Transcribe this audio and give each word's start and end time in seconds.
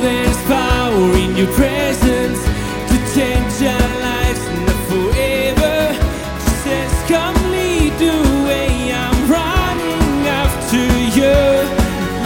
there's 0.00 0.40
power 0.44 1.10
in 1.16 1.36
your 1.36 1.52
presence 1.54 2.40
to 2.90 2.96
change 3.14 3.54
our 3.74 3.90
lives 4.08 4.42
now 4.66 4.78
forever. 4.90 5.76
Jesus, 6.42 6.92
come 7.12 7.36
lead 7.54 7.92
the 8.04 8.16
way. 8.46 8.92
I'm 8.92 9.18
running 9.30 10.26
after 10.42 10.84
you. 11.18 11.38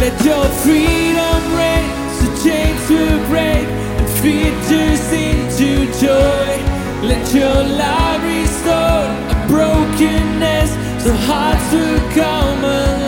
Let 0.03 0.17
your 0.25 0.45
freedom 0.63 1.39
break 1.55 1.89
so 2.19 2.27
chains 2.45 2.83
will 2.89 3.21
break 3.29 3.67
and 4.01 4.09
fear 4.21 4.51
turns 4.69 5.13
into 5.13 5.71
joy. 6.01 6.51
Let 7.11 7.25
your 7.35 7.61
love 7.83 8.23
restore 8.25 9.07
a 9.35 9.37
brokenness, 9.49 10.71
so 11.05 11.13
hearts 11.29 11.73
will 11.73 12.01
come 12.17 12.65
alive. 12.65 13.00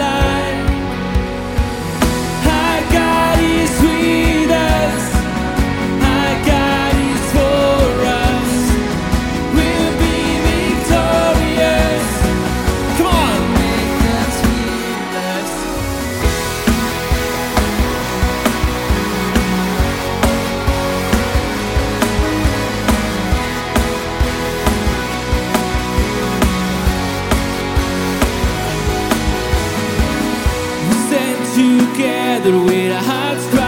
Either 32.44 32.58
way, 32.64 32.90
our 32.90 33.00
hearts 33.00 33.61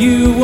you 0.00 0.39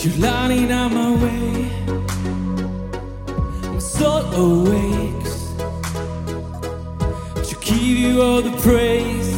You're 0.00 0.16
lighting 0.18 0.70
up 0.70 0.92
my 0.92 1.10
way. 1.10 1.68
My 3.64 3.78
soul 3.80 4.22
awakes 4.32 5.52
to 7.48 7.56
give 7.60 7.82
you 7.82 8.22
all 8.22 8.40
the 8.40 8.56
praise. 8.58 9.34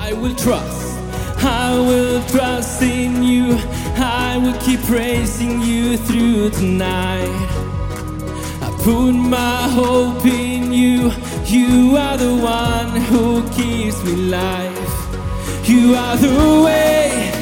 I 0.00 0.12
will 0.14 0.34
trust. 0.34 0.98
I 1.44 1.78
will 1.78 2.20
trust 2.24 2.82
in 2.82 3.22
you. 3.22 3.56
I 3.98 4.36
will 4.36 4.58
keep 4.58 4.80
praising 4.80 5.62
you 5.62 5.96
through 5.96 6.48
the 6.48 6.66
night. 6.66 7.48
I 8.60 8.76
put 8.82 9.12
my 9.12 9.68
hope 9.68 10.26
in 10.26 10.72
you. 10.72 11.12
You 11.44 11.96
are 11.96 12.16
the 12.16 12.34
one 12.34 13.00
who 13.02 13.48
keeps 13.50 14.02
me 14.02 14.14
alive. 14.14 15.68
You 15.68 15.94
are 15.94 16.16
the 16.16 16.62
way. 16.64 17.37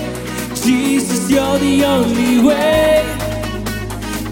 Jesus, 0.66 1.30
you're 1.30 1.58
the 1.60 1.84
only 1.84 2.40
way. 2.42 3.04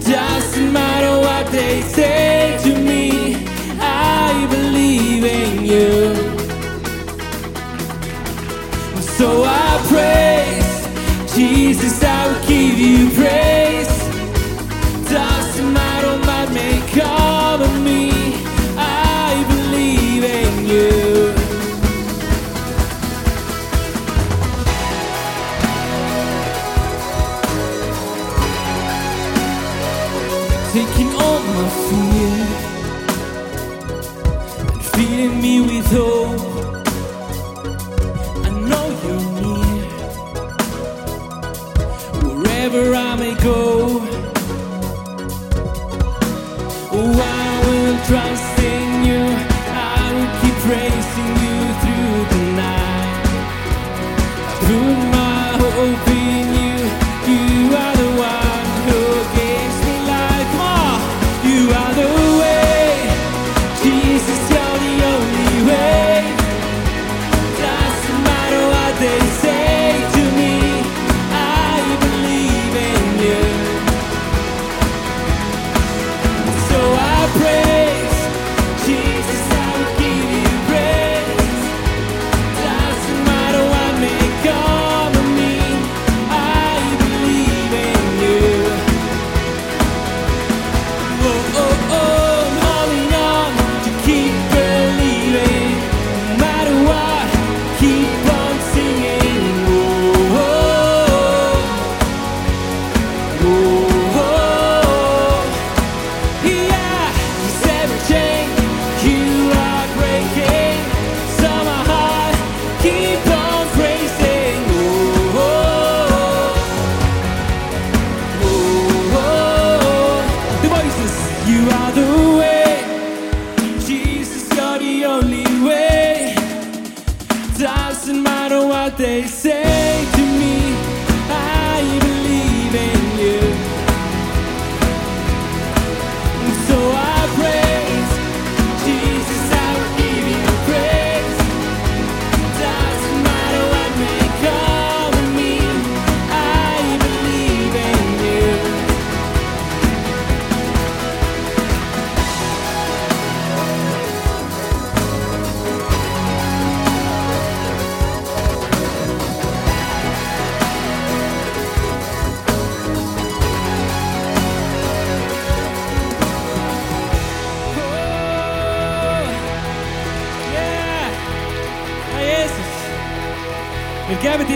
Doesn't 0.03 0.73
matter 0.73 1.21
what 1.25 1.49
they 1.49 1.81
say 1.81 2.59
to 2.63 2.77
me, 2.77 3.37
I 3.79 4.45
believe 4.49 5.23
in 5.23 5.63
you. 5.63 6.13
So 9.17 9.45
I 9.45 9.81
praise 9.87 11.33
Jesus, 11.33 12.03
I 12.03 12.27
will 12.27 12.45
give 12.45 12.77
you 12.79 13.09
praise. 13.11 13.94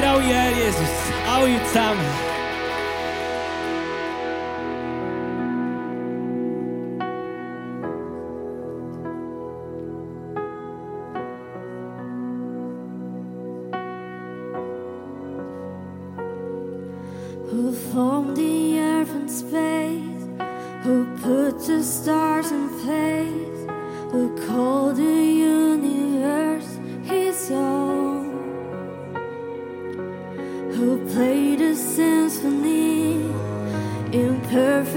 Miał 0.10 0.22
je 0.22 0.52
Jezus, 0.58 0.90
a 1.28 1.40
oj 1.40 1.60
tam. 1.74 2.29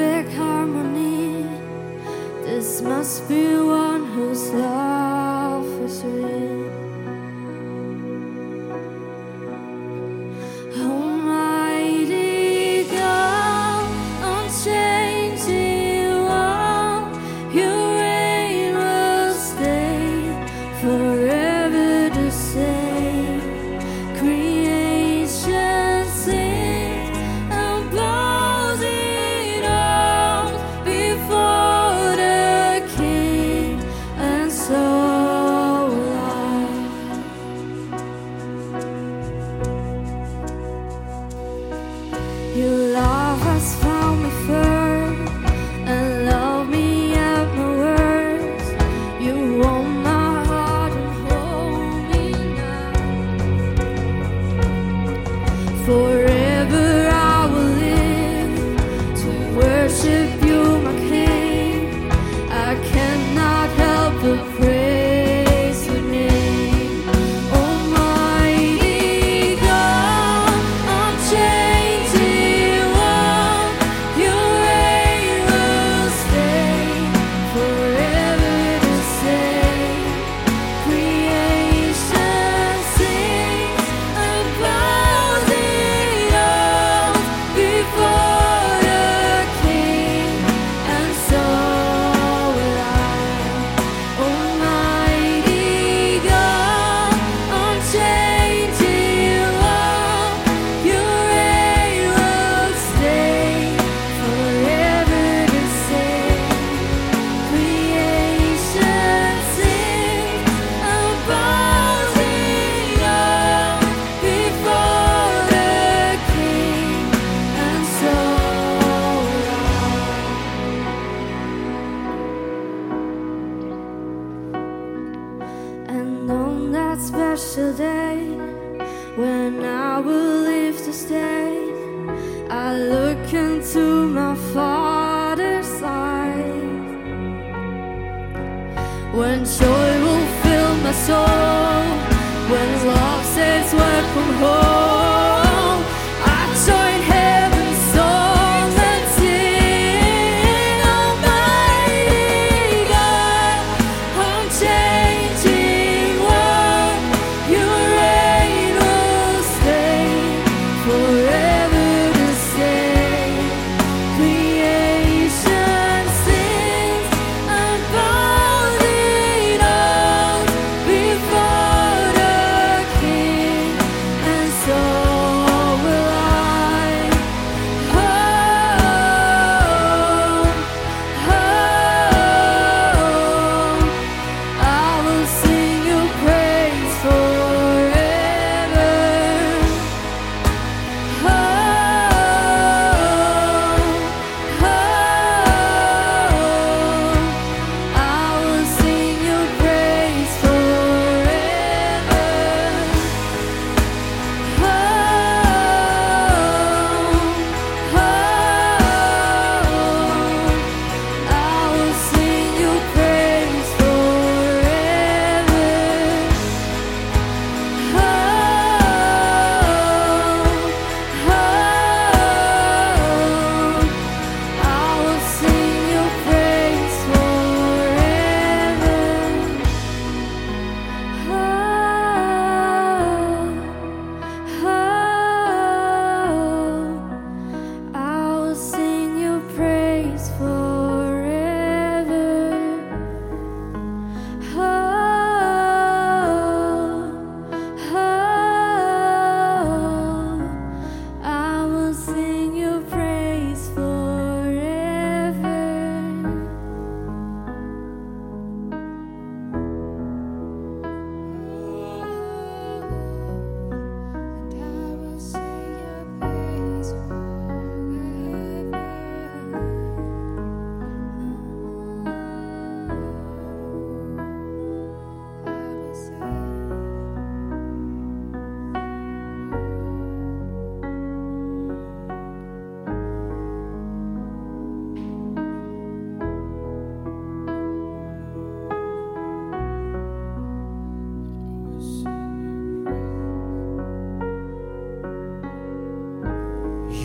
perfect 0.02 0.34
harmony. 0.36 1.46
This 2.42 2.82
must 2.82 3.28
be 3.28 3.54
one 3.54 4.04
who's 4.06 4.50
lost. 4.50 5.01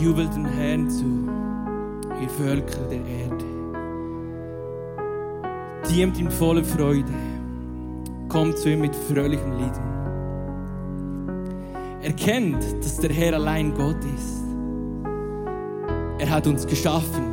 Jubelt 0.00 0.32
den 0.32 0.46
Herrn 0.46 0.88
zu, 0.88 1.28
ihr 2.22 2.28
Völker 2.28 2.86
der 2.88 3.04
Erde. 3.04 3.44
Dient 5.90 6.16
ihm 6.18 6.30
voller 6.30 6.62
Freude, 6.62 7.12
kommt 8.28 8.58
zu 8.58 8.70
ihm 8.70 8.82
mit 8.82 8.94
fröhlichen 8.94 9.58
Liedern. 9.58 9.88
Erkennt, 12.02 12.62
dass 12.80 12.98
der 12.98 13.10
Herr 13.10 13.34
allein 13.34 13.74
Gott 13.74 13.98
ist. 14.14 14.44
Er 16.18 16.30
hat 16.30 16.46
uns 16.46 16.64
geschaffen 16.64 17.24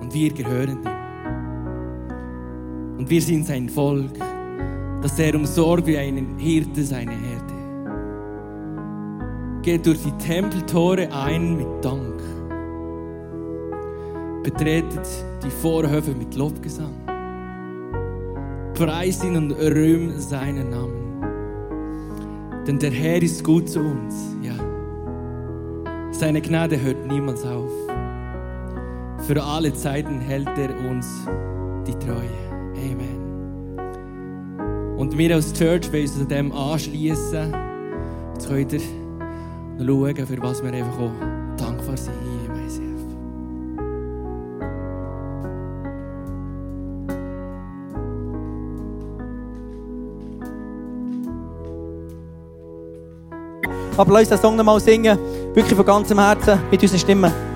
und 0.00 0.12
wir 0.12 0.30
gehören 0.30 0.82
ihm. 0.82 0.90
Und 2.98 3.08
wir 3.08 3.22
sind 3.22 3.46
sein 3.46 3.70
Volk, 3.70 4.12
das 5.00 5.18
er 5.18 5.34
umsorgt 5.34 5.86
wie 5.86 5.96
einen 5.96 6.38
Hirte 6.38 6.84
seine 6.84 7.14
geht 9.64 9.86
durch 9.86 10.02
die 10.02 10.12
Tempeltore 10.18 11.08
ein 11.10 11.56
mit 11.56 11.82
Dank. 11.82 12.20
Betretet 14.42 15.08
die 15.42 15.50
Vorhöfe 15.50 16.14
mit 16.14 16.34
Lobgesang. 16.34 16.92
Preist 18.74 19.24
ihn 19.24 19.36
und 19.36 19.52
rühmt 19.52 20.20
seinen 20.20 20.68
Namen. 20.68 21.22
Denn 22.66 22.78
der 22.78 22.90
Herr 22.90 23.22
ist 23.22 23.42
gut 23.42 23.70
zu 23.70 23.80
uns, 23.80 24.36
ja. 24.42 24.52
Seine 26.10 26.42
Gnade 26.42 26.78
hört 26.80 27.06
niemals 27.06 27.42
auf. 27.46 27.72
Für 29.26 29.42
alle 29.42 29.72
Zeiten 29.72 30.20
hält 30.20 30.58
er 30.58 30.76
uns 30.90 31.06
die 31.86 31.94
Treue. 31.94 32.28
Amen. 32.76 33.78
Und 34.98 35.16
wir 35.16 35.34
als 35.34 35.54
Church 35.54 35.90
wollen 35.90 36.02
uns 36.02 36.28
dem 36.28 36.52
anschließen. 36.52 37.54
Jetzt 38.34 38.48
könnt 38.48 38.72
ihr 38.74 39.03
schauen, 39.78 40.26
für 40.26 40.42
was 40.42 40.62
wir 40.62 40.72
einfach 40.72 40.98
auch 40.98 41.10
dankbar 41.56 41.96
sind 41.96 42.14
hier 42.22 42.54
im 42.54 42.66
ICF. 42.66 42.80
Aber 53.96 54.12
lass 54.12 54.20
uns 54.22 54.28
den 54.30 54.38
Song 54.38 54.56
nochmal 54.56 54.80
singen, 54.80 55.18
wirklich 55.54 55.76
von 55.76 55.86
ganzem 55.86 56.18
Herzen, 56.18 56.58
mit 56.70 56.82
unseren 56.82 56.98
Stimmen. 56.98 57.53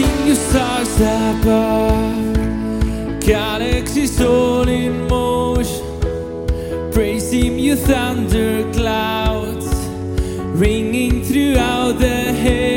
Sing 0.00 0.26
you 0.28 0.34
stars 0.34 0.96
above, 0.98 2.16
galaxies 3.20 4.18
all 4.18 4.66
in 4.66 5.06
motion. 5.08 5.84
Praise 6.90 7.30
Him, 7.30 7.58
you 7.58 7.76
thunder 7.76 8.64
clouds, 8.72 9.68
ringing 10.58 11.22
throughout 11.22 11.98
the 11.98 12.32
heavens. 12.32 12.69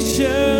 Salvation. 0.00 0.59